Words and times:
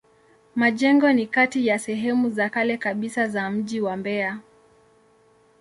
Majengo 0.55 1.13
ni 1.13 1.27
kati 1.27 1.67
ya 1.67 1.79
sehemu 1.79 2.29
za 2.29 2.49
kale 2.49 2.77
kabisa 2.77 3.27
za 3.27 3.49
mji 3.49 3.81
wa 3.81 3.97
Mbeya. 3.97 4.39